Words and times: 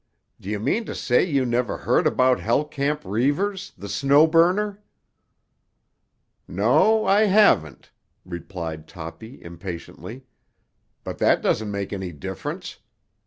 "D'you 0.39 0.59
mean 0.59 0.83
to 0.85 0.95
say 0.95 1.23
you 1.23 1.45
never 1.45 1.77
heard 1.77 2.07
about 2.07 2.39
Hell 2.39 2.65
Camp 2.65 3.03
Reivers, 3.05 3.71
the 3.77 3.87
Snow 3.87 4.25
Burner?" 4.25 4.81
"No, 6.47 7.05
I 7.05 7.25
haven't," 7.25 7.91
replied 8.25 8.87
Toppy 8.87 9.39
impatiently. 9.43 10.23
"But 11.03 11.19
that 11.19 11.43
doesn't 11.43 11.69
make 11.69 11.93
any 11.93 12.11
difference. 12.13 12.79